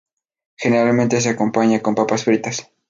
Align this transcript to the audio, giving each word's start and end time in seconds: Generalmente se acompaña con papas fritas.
Generalmente 0.57 1.21
se 1.21 1.29
acompaña 1.29 1.81
con 1.83 1.93
papas 1.93 2.23
fritas. 2.23 2.71